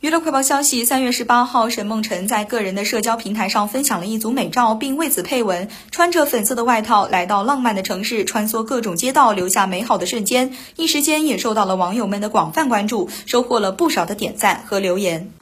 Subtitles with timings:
[0.00, 15.39] 娱乐快报消息三月十八号沈梦辰在个人的社交平台上分享了一组美照并为此配文穿着粉色的外套来到浪漫的城市穿梭各种街道留下美好的瞬间一时间也受到了网友们的广泛关注收获了不少的点赞和留言。